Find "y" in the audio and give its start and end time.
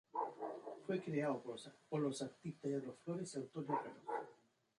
3.35-3.37